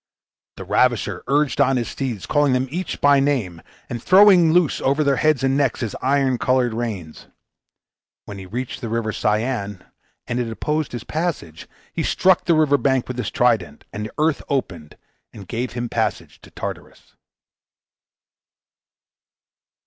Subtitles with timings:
[0.57, 5.03] The ravisher urged on his steeds, calling them each by name, and throwing loose over
[5.03, 7.27] their heads and necks his iron colored reins.
[8.25, 9.85] When he reached the River Cyane,
[10.25, 14.11] and it opposed his passage, he struck the river bank with his trident, and the
[14.17, 14.97] earth opened
[15.33, 17.15] and gave him a passage to Tartarus.